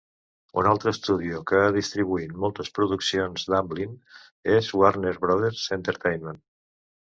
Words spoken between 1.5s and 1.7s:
que